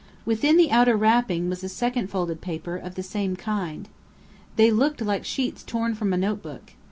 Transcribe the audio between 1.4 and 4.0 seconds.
was a second folded paper, of the same kind.